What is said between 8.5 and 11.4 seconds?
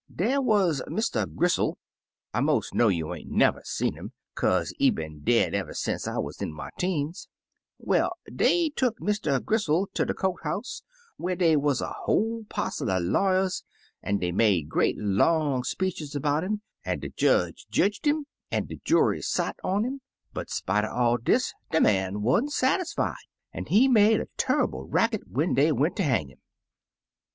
tuck Mr. Gristle ter de court ^house, whar